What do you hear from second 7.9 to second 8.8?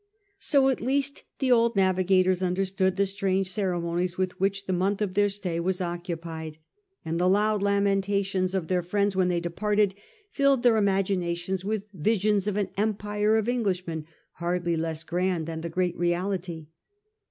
86 5//? FRANCIS DRAKE chap. tions of